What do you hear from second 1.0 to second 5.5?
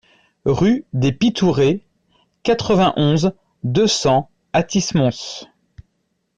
Pitourées, quatre-vingt-onze, deux cents Athis-Mons